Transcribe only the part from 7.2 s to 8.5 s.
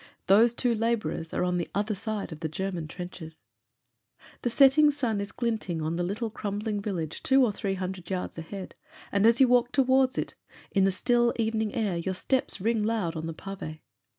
two or three hundred yards